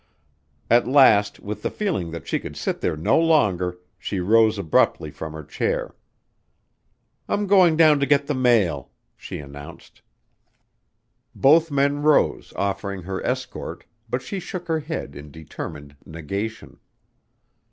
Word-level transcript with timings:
At 0.67 0.87
last, 0.87 1.39
with 1.41 1.61
the 1.61 1.69
feeling 1.69 2.09
that 2.09 2.27
she 2.27 2.39
could 2.39 2.57
sit 2.57 2.81
there 2.81 2.97
no 2.97 3.19
longer, 3.19 3.77
she 3.99 4.19
rose 4.19 4.57
abruptly 4.57 5.11
from 5.11 5.33
her 5.33 5.43
chair. 5.43 5.93
"I'm 7.29 7.45
going 7.45 7.77
down 7.77 7.99
to 7.99 8.07
get 8.07 8.25
the 8.25 8.33
mail," 8.33 8.89
she 9.15 9.37
announced. 9.37 10.01
Both 11.35 11.69
men 11.69 12.01
rose, 12.01 12.51
offering 12.55 13.03
her 13.03 13.23
escort, 13.23 13.83
but 14.09 14.23
she 14.23 14.39
shook 14.39 14.67
her 14.69 14.79
head 14.79 15.15
in 15.15 15.29
determined 15.29 15.95
negation. 16.03 16.79